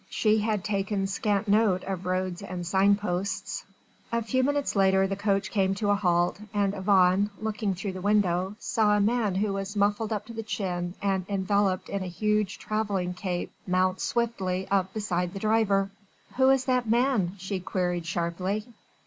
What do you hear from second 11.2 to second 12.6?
enveloped in a huge